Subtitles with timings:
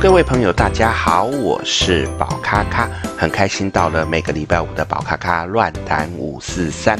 [0.00, 2.88] 各位朋友，大家好，我是宝咖咖，
[3.18, 6.98] 很开心到了每个礼拜五的宝咖咖乱谈五四三，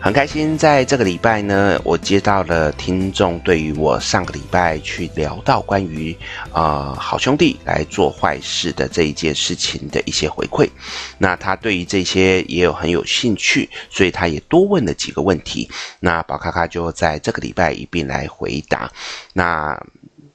[0.00, 6.14] 很开心在这个礼拜呢，我接到了听众对于我上个礼拜去聊到关于
[6.52, 10.68] 呃好兄弟来做坏事的这一件事情的一些回馈，
[11.16, 18.90] 那他对于这些也有很有兴趣，所以他也多问了几个问题，那宝咖咖就在这个礼拜一并来回答，
[19.32, 19.80] 那。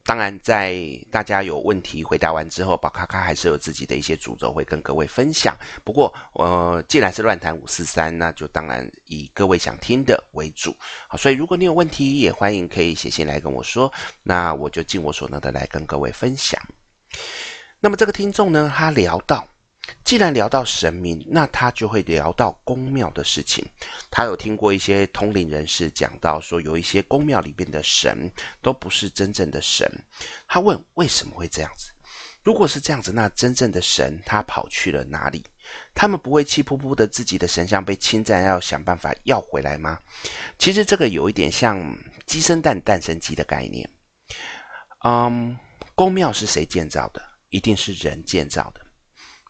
[0.06, 0.78] 当然，在
[1.12, 5.58] 大家有问题回答完之后，宝咖咖还是有自己的一些主轴会跟各位分享。
[5.84, 10.76] 不过，呃，既然是乱谈五四三，那就当然以各位想听的为主。
[11.08, 13.92] 好，所以如果你有问题，也欢迎可以写信来跟我说，
[14.22, 16.62] 那我就尽我所能的来跟各位分享。
[17.80, 19.48] 那么这个听众呢，他聊到。
[20.04, 23.66] 既然聊到神明，那他就会聊到宫庙的事情。
[24.12, 29.90] 他有听过一些通灵人士讲到说，有一些宫庙里边的神都不是真正的神。
[30.48, 31.92] 他问为什么会这样子？
[32.44, 35.44] 如果是这样子，那真正的神他跑去了哪里？
[35.96, 40.00] 他们不会气噗噗的自己的神像被侵占，要想办法要回来吗？
[40.60, 43.90] 其实这个有一点像鸡生蛋，蛋生鸡的概念。
[45.04, 45.58] 嗯，
[45.96, 47.22] 宫庙是谁建造的？
[47.50, 48.85] 一定是人建造的。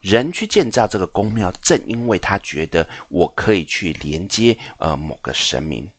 [0.06, 5.90] 人去建造这个宫庙，正因为他觉得我可以去连接呃某个神明，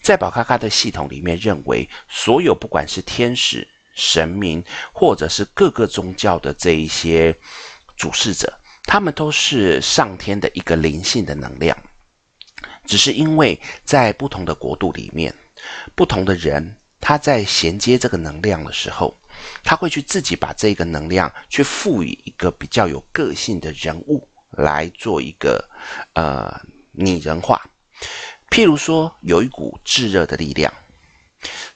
[0.00, 7.34] 在宝咖咖的系统里面，认为所有不管是天使、神明，或者是各个宗教的这一些
[7.96, 11.76] 主事者，他们都是上天的一个灵性的能量，
[12.84, 15.34] 只是因为在不同的国度里面，
[15.96, 19.12] 不同的人他在衔接这个能量的时候。
[19.62, 25.68] 他会去自己把这个能量去赋予一个比较有个性的人物来做一个
[26.14, 26.60] 呃
[26.92, 27.60] 拟人化，
[28.50, 30.72] 譬如说有一股炙热的力量，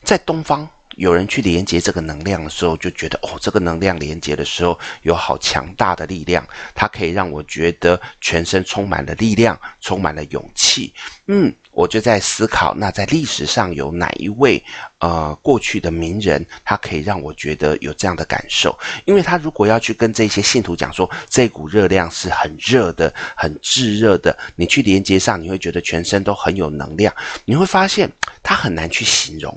[0.03, 0.69] 在东方
[1.01, 10.93] 有人去连接这个能量的时候，就觉得哦，这个能量连接的时候有好强大的力量，它可以让我觉得全身充满了力量，充满了勇气，
[11.27, 11.51] 嗯。
[11.73, 14.63] 我就在思考，那在历史上有哪一位
[14.99, 18.77] 呃过去的名人，他可以让我觉得有这样的感受？
[19.05, 27.15] 因为他如果要去跟这些信徒讲说，这股热量是很热的、很炙热的，你去连接上，你会觉得全身都很有能量。
[27.45, 28.11] 你会发现
[28.43, 29.57] 他很难去形容，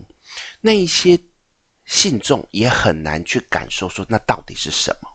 [0.61, 1.19] 那一些
[1.85, 5.09] 信众也很难去感受说那到底是什么。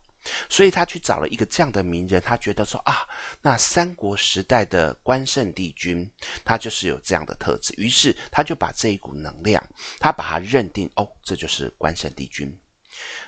[0.51, 3.09] 所以他去找了一个这样的名人，他觉得说啊，
[3.41, 6.11] 那三国时代的关圣帝君，
[6.45, 7.73] 他就是有这样的特质。
[7.79, 9.65] 于是他就把这一股能量，
[9.99, 12.59] 他把它认定哦，这就是关圣帝君。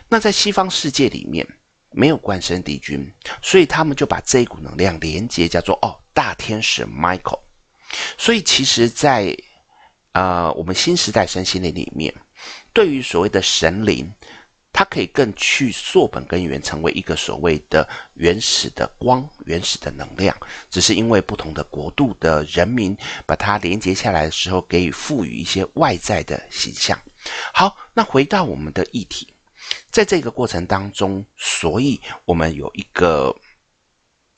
[0.09, 1.47] 那在西方世界里面
[1.91, 7.41] 没有关圣帝君，所以他们就把这一股能量连接叫做哦，大天使 Michael。
[8.19, 9.37] 所以其实在，在
[10.13, 12.13] 呃我们新时代身心灵里面，
[12.73, 14.13] 对于所谓的神灵。
[14.73, 20.35] 它可以更去溯本根源，成为一个所谓的原始的光、原始的能量，
[20.71, 22.97] 只是因为不同的国度的人民
[23.27, 26.99] 把它连接下来的时候，给予赋予一些外在的形象。
[27.53, 29.29] 好，那回到我们的议题，
[29.91, 33.37] 在这个过程当中，所以我们有一个。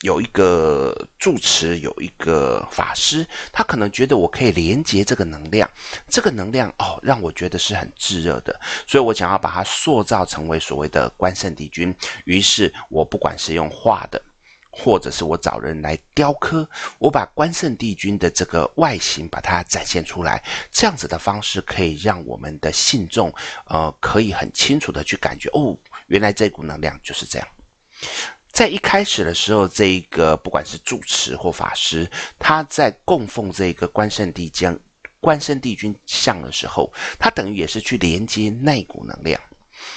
[0.02, 5.68] 有一个住持，有一个法师，他可能觉得我可以连接这个能量，
[6.08, 11.94] 这个能量哦，让我觉得是很炙热的，所以我想要把它塑造成为所谓的关圣帝君。
[12.24, 14.20] 于是，我不管是用画的，
[14.70, 20.42] 或者是我找人来雕刻，我把关圣帝君的这个外形把它展现出来，
[20.72, 23.32] 这样子的方式可以让我们的信众，
[23.66, 27.46] 呃，可以很清楚的去感觉哦，原来这股能量就是这样。
[28.52, 32.08] 在一开始的时候，这一个不管是住持或法师，
[32.38, 34.78] 他在供奉这个关圣帝将
[35.20, 39.40] 关圣帝君像的时候，他等于也是去连接那股能量，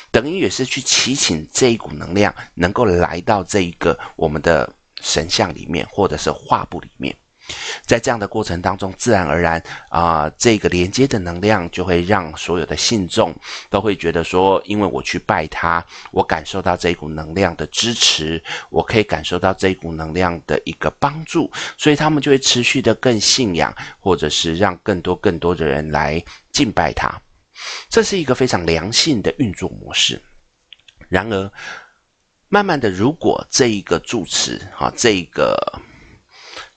[0.09, 7.13] 等于也是去祈请这一股能量能够来到这一个我们的神像里面，或者是画布里面。
[7.85, 13.35] 在这样的过程当中，自然而然啊、这个连接的能量就会让所有的信众
[13.69, 27.21] 都会觉得说，因为我去拜他，我感受到这一股能量的支持，我可以感受到这一股能量的一个帮助，所以他们就会持续的更信仰，或者是让更多更多的人来敬拜他。
[27.89, 30.21] 这是一个非常良性的运作模式。
[31.07, 31.51] 然而，
[32.49, 35.55] 慢慢的，如果这一个住持啊，这一个。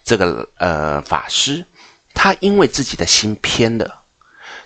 [0.09, 1.63] 这个呃法师，
[2.15, 4.03] 他因为自己的心偏了，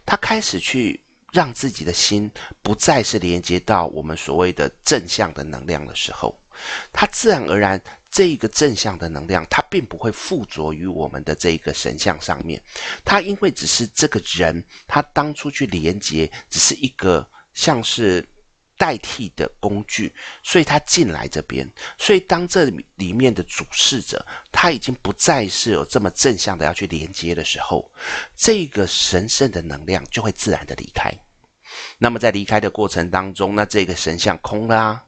[0.07, 1.01] 他开始去
[1.33, 2.31] 让自己的心
[2.63, 6.39] 不再是连接到我们所谓的正向的能量的时候，
[6.93, 12.63] 他自然而然这个正向的能量，他并不会附着于我们的这个神像上面，
[13.05, 18.25] 他因为只是这个人，他当初去连接，只是一个像是
[18.77, 21.71] 代替的工具，所以他进来这边。
[21.99, 22.65] 所以当这
[22.97, 27.91] 里面的主事者他已经不再是有这么正向的要去连接的时候，
[28.35, 31.13] 这个神圣的能量就会自然的离开。
[31.99, 35.05] 那么在离开的过程当中，那这个神像空了啊，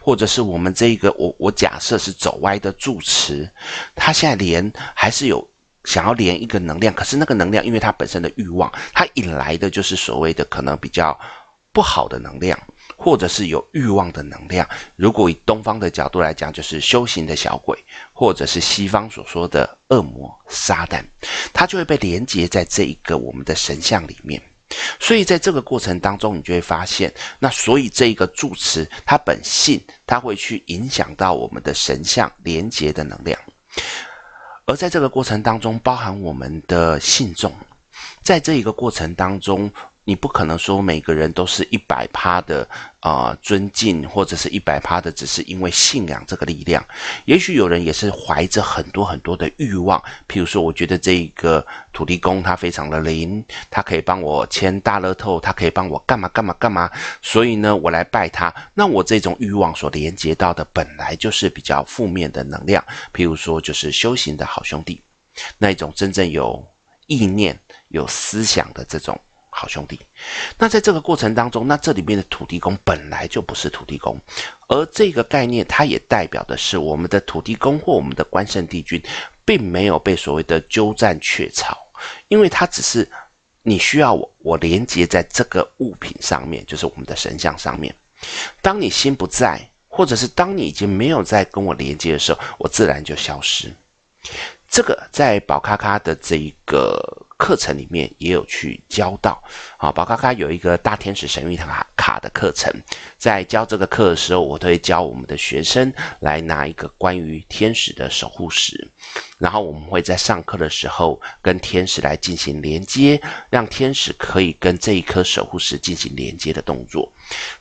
[0.00, 3.48] 或者是我们这个我我假设是走歪的住持，
[3.94, 5.48] 他现在连还是有
[5.84, 11.18] 想要连一个能量，可是那个能量因为他本身的欲望，他引来的就是所谓的可能比较
[11.72, 12.58] 不好的能量。
[12.96, 17.78] 或者是有欲望的能量，如果以东方的角度来讲，就是修行的小鬼，
[18.12, 21.02] 或者是西方所说的恶魔撒旦，
[21.52, 24.40] 它就会被连接在这一个我们的神像里面。
[24.98, 33.38] 所以在这个过程当中，你就会发现，那所以这一个住持，它本性，它会去影响到我们的神像连接的能量，
[34.64, 37.52] 而在这个过程当中，包含我们的信众，
[38.22, 39.70] 在这一个过程当中。
[40.06, 42.68] 你不可能说每个人都是一百趴的
[43.00, 46.84] 啊、呃、尊敬，或者是一百趴的，只是因为信仰这个力量。
[47.24, 49.98] 也许有人也是怀着很多很多的欲望，
[50.28, 56.90] 譬如说，我觉得这个土地公他非常的灵，他可以帮我签大乐透，他可以帮我干嘛干嘛干嘛，
[57.22, 58.54] 所以呢，我来拜他。
[58.74, 62.84] 那我这种欲望所连接到的本来就是比较负面的能量，
[63.14, 65.00] 譬如说就是修行的好兄弟，
[65.56, 66.62] 那一种真正有
[67.06, 67.58] 意念、
[67.88, 69.18] 有思想的这种。
[69.56, 70.00] 好兄弟，
[70.58, 74.18] 那在这个过程当中，那这里面的土地公本来就不是土地公，
[74.66, 79.00] 而这个概念它也代表的是我们的土地公或我们的关圣帝君，
[79.44, 81.78] 并没有被所谓的鸠占鹊巢，
[82.26, 83.08] 因为它只是
[83.62, 87.94] 你需要我我连接在这个物品上面，就是我们的神像上面。
[88.60, 93.72] 当你心不在，或者是当你已经没有在跟我连接的时候，我自然就消失。
[94.68, 97.24] 这个在宝咖咖的这一个。
[97.44, 99.42] 课程里面也有去教到，
[99.76, 102.72] 啊，宝咖咖有一个大天使神諭卡卡的课程，
[103.18, 108.88] 在教这个课的时候，我都会教我们的学生来拿一个关于天使的守护石，
[109.44, 113.20] 然后我们会在上课的时候跟天使来进行连接，
[113.50, 117.12] 让天使可以跟这一颗守护石进行连接的动作。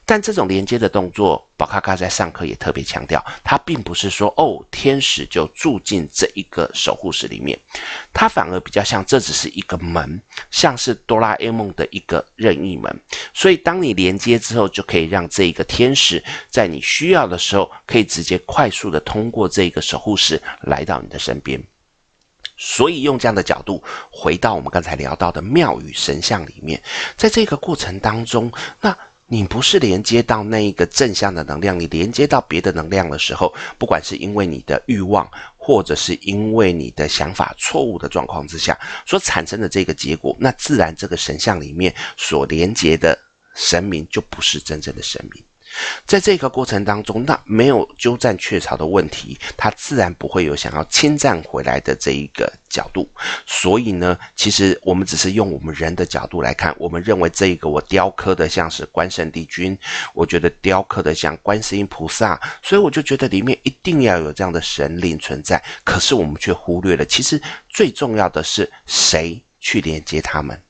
[0.06, 7.60] 但这种连接的动作，宝咖咖在上课也特别强调，它并不是说哦，天使就住进这一个守护石里面，
[8.14, 10.22] 它反而比较像这只是一个门，
[10.52, 12.98] 像是哆啦 A 梦的一个任意门。
[13.34, 21.62] 所以当你连接之后，就可以让这一个天使在你需要的时候，可以直接快速的通过这个守护石来到你的身边。
[22.58, 26.82] 所以用这样的角度回到我们刚才聊到的庙宇神像里面，
[27.18, 28.52] 在这个过程当中，
[28.82, 28.98] 那。
[29.26, 35.28] 你不是连接到那一个正向的能量，你连接到别的能量的时候，不管是因为你的欲望，
[35.58, 38.78] 或者是因为你的想法错误的状况之下
[39.08, 43.18] 所产生的这个结果，那自然这个神像里面所连接的
[43.56, 45.44] 神明就不是真正的神明。
[46.06, 53.08] 在这个过程当中，那没有鸠占鹊巢的问题，他自然不会有想要侵占回来的这一个角度。
[53.46, 59.78] 所以呢，其实我们只是用我们人的角度来看，我们认为这一个我雕刻的像是关圣帝君，
[60.14, 65.64] 我觉得雕刻的像观世音菩萨，所以我就觉得里面一定要有这样的神灵存在。
[65.84, 70.62] 可是我们却忽略了，其实最重要的是谁去连接他们，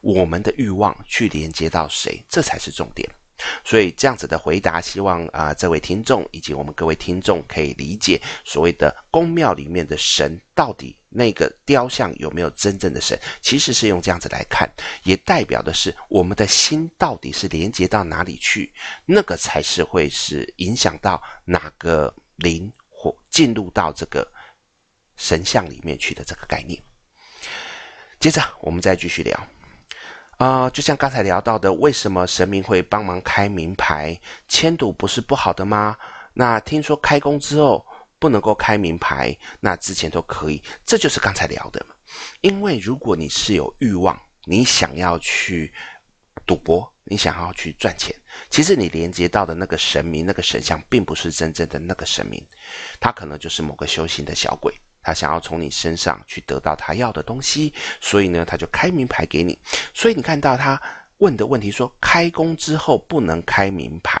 [0.00, 3.08] 我们的欲望去连接到谁，这才是重点。
[3.64, 14.68] 所以这样子的回答，希望啊、这位听众以及我们各位听众可以理解所谓的宫庙里面的神到底那个雕像有没有真正的神，其实是用这样子来看，
[15.04, 18.72] 也代表的是我们的心到底是连接到哪里去，
[19.04, 24.26] 那个才是会是影响到哪个灵或进入到这个
[25.16, 26.82] 神像里面去的这个概念。
[28.18, 29.46] 接着我们再继续聊。
[30.38, 34.18] 啊、就像刚才聊到的，为什么神明会帮忙开名牌？
[34.46, 35.96] 签赌不是不好的吗？
[36.32, 37.84] 那听说开工之后
[38.20, 41.94] 不能够开名牌，那之前都可以，这就是刚才聊的嘛。
[42.40, 45.72] 因为如果你是有欲望，你想要去
[46.46, 48.14] 赌博，你想要去赚钱，
[48.48, 52.46] 其实你连接到的那个神明、那个神像，并不是真正的那个神明，
[53.00, 54.72] 他可能就是某个修行的小鬼。
[55.08, 59.58] 他想要从你身上去得到他要的东西，所以呢，他就开名牌给你。
[59.94, 60.80] 所以你看到他
[61.16, 64.20] 问的问题说，开工之后不能开名牌，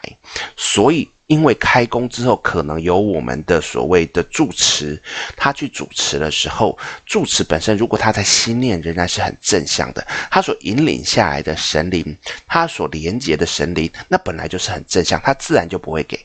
[0.56, 4.98] 所以因为开工之后可能有我们的所谓的住持，
[5.36, 12.16] 他去主持的时候，住持本身如果他的心念仍然是很正向的，他所引领下来的神灵，
[12.46, 16.18] 他所连接的神灵，那本来就是很正向，他自然就不会给。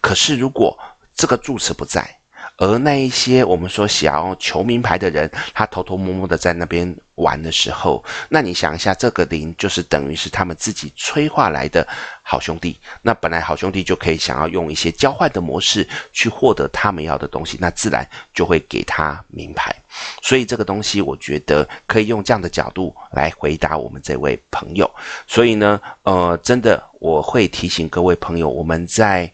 [0.00, 0.78] 可是如果
[1.14, 2.18] 这个住持不在，
[2.62, 11.84] 而那一些我们说想要求名牌的人，他偷偷摸摸的在那边玩的时候，那你想一下，这个零就是等于是他们自己催化来的
[12.22, 12.78] 好兄弟。
[13.02, 19.74] 那本来好兄弟就可以想要用一些交换的模式去获得他们要的东西，那自然就会给他名牌。
[20.22, 24.88] 所以这个东西，我觉得可以用这样的角度来回答我们这位朋友。
[25.26, 29.28] 所以呢，呃，真的我会提醒各位朋友，我们在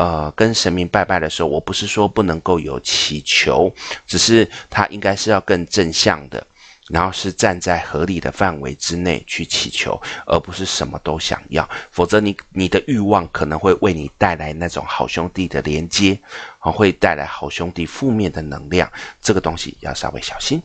[0.00, 3.70] 呃跟神明拜拜的时候，我不是说不能够有祈求，
[4.06, 6.46] 只是他应该是要更正向的。
[6.88, 16.18] 然后是站在合理的范围之内去祈求，而不是什么都想要，否则你你的欲望可能会为你带来那种好兄弟的连接，
[16.58, 18.90] 会带来好兄弟负面的能量，
[19.22, 20.60] 这个东西要稍微小心。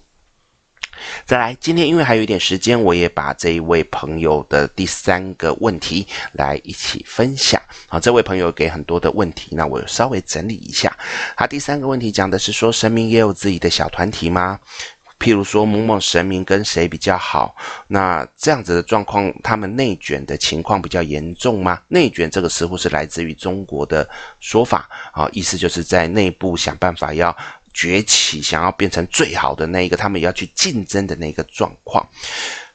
[1.27, 7.54] 再来，今天因为还有一点时间，我也把这一位朋友的第三个问题来一起分享。
[7.87, 10.95] 好，这位朋友给很多的问题，那我稍微整理一下。
[11.37, 14.59] 他第三个问题讲的是说，神明也有自己的小团体吗？
[15.17, 17.55] 譬如说某某神明跟谁比较好，
[17.87, 21.81] 那这样子的状况，他们内卷的情况比较严重吗？
[21.87, 24.07] 内卷这个似乎是来自于中国的
[24.39, 27.35] 说法啊，意思就是在内部想办法要
[27.73, 32.05] 崛起，想要变成最好的那一个，他们也要去竞争的那个状况。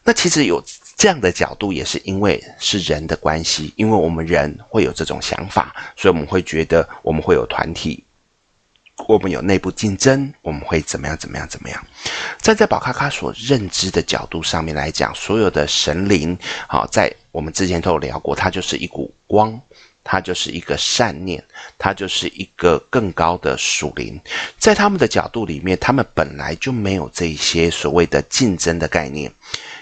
[0.02, 0.64] 那其实有
[1.00, 8.04] 这样的角度，也是因为是人的关系，因为我们人会有这种想法，所以我们会觉得我们会有团体。
[9.09, 11.16] 我们有内部竞争，我们会怎么样？
[11.16, 11.49] 怎么样？
[11.49, 11.87] 怎么样？
[12.42, 16.37] 站在宝卡卡所认知的角度上面来讲，所有的神灵，
[16.69, 19.59] 好，在我们之前都有聊过，它就是一股光，
[20.02, 21.42] 它就是一个善念，
[21.78, 24.21] 它就是一个更高的属灵。
[24.59, 29.33] 在他们的角度里面，他们本来就没有这些所谓的竞争的概念，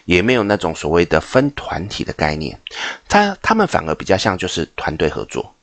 [0.05, 2.59] 也没有那种所谓的分团体的概念。
[3.09, 5.55] 他他们反而比较像就是团队合作。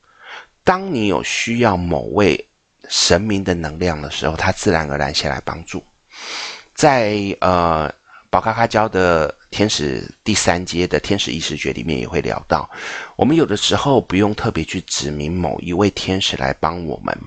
[0.64, 2.46] 当你有需要某位。
[2.88, 5.84] 神明的能量的时候，他自然而然先来帮助。
[6.76, 7.92] 在呃
[8.36, 12.70] 宝咖咖教的天使第三阶的天使意识学里面也会聊到，
[13.16, 17.18] 我们有的时候不用特别去指明某一位天使来帮我们。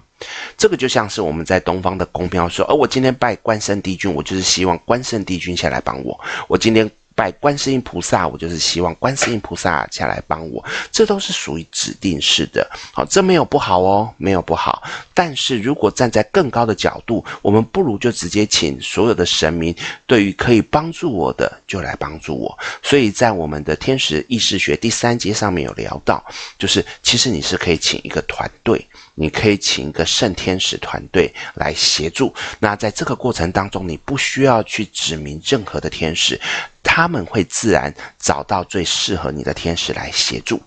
[0.58, 6.20] 这个就像是我们在东方的宫庙说，而、哦、我今天拜关圣帝君，我就是希望关圣帝君下来帮我。
[6.46, 6.90] 我今天。
[7.18, 12.64] 拜观世音菩萨，我就是希望观世音菩萨下来帮我，这都是属于指定式的。
[12.92, 14.84] 好，这没有不好哦，没有不好。
[15.18, 19.74] 但是如果站在更高的角度，我们不如就直接请所有的神明，
[20.06, 22.56] 对于可以帮助我的就来帮助我。
[22.84, 26.24] 所以在我们的天使意识学第三节上面有聊到，
[26.56, 28.86] 就是其实你是可以请一个团队。
[29.16, 32.32] 你可以请一个圣天使团队来协助。
[32.60, 36.40] 那在这个过程当中，你不需要去指明任何的天使，
[36.84, 40.62] 他们会自然找到最适合你的天使来协助。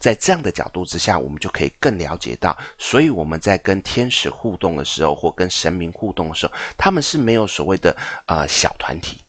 [0.00, 9.20] 在这样的角度之下，我们就可以更了解到，所以我们在跟天使互动的时候，或跟神明互动的时候，他们是没有所谓的呃小团体，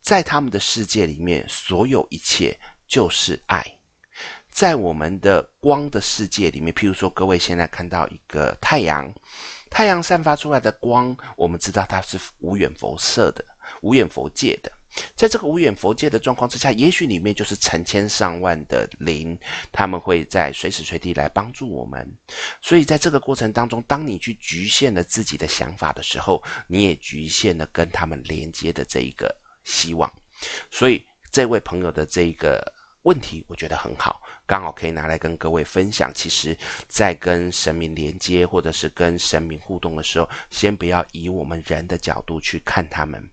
[0.00, 3.64] 在他们的世界里面，所有一切就是爱。
[4.50, 9.12] 在我们的光的世界里面，譬如说，各位现在看到一个太阳，
[9.68, 13.44] 太阳散发出来的光，我们知道它是无远佛色的，
[13.80, 14.70] 无远佛界的。
[15.16, 19.38] 在这个无远佛界的状况之下，也许里面就是成千上万的灵，
[19.72, 22.16] 他们会在随时随地来帮助我们。
[22.60, 29.34] 所以在这个过程当中，当你去局限了自己的想法的时候，你也局限了跟他们连接的这一个
[29.64, 30.12] 希望。
[30.70, 32.72] 所以这位朋友的这一个。
[33.04, 36.10] 问题我觉得很好，刚好可以拿来跟各位分享。
[36.14, 36.56] 其实，
[36.88, 43.28] 在跟神明连接或者是跟神明互动的时候，先不要以我们人的角度去看他们。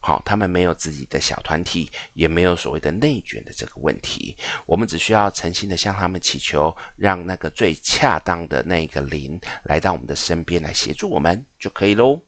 [0.00, 4.36] 好，他们没有自己的小团体，也没有所谓的内卷的这个问题。
[4.66, 12.20] 我们只需要诚心的向他们祈求，让那个最恰当的那个灵来到我们的身边来协助我们就可以喽。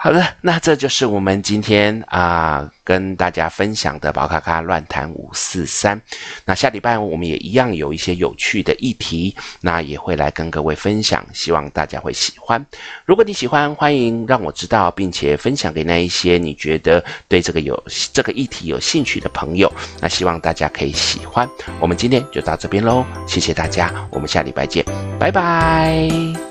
[0.00, 6.00] 好的，那这就是我们今天啊、跟大家分享的宝卡卡乱谈五四三。
[6.44, 12.64] 那下礼拜我们也一样有一些有趣的议题，那也会来跟各位分享，希望大家会喜欢。
[13.06, 19.70] 如果你喜欢，欢迎让我知道，并且分享给那一些你觉得对这个有这个议题有兴趣的朋友。
[20.00, 21.46] 那希望大家可以喜欢。
[21.80, 24.84] 我们今天就到这边喽，谢谢大家，我们下礼拜见，
[25.18, 26.47] 拜拜。